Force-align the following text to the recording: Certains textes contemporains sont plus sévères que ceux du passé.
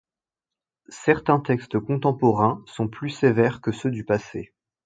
Certains 0.89 1.39
textes 1.41 1.77
contemporains 1.79 2.63
sont 2.65 2.87
plus 2.87 3.11
sévères 3.11 3.61
que 3.61 3.71
ceux 3.71 3.91
du 3.91 4.03
passé. 4.03 4.51